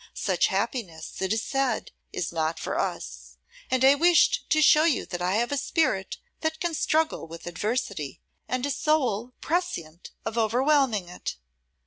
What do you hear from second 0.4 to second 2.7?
happiness, it is said, is not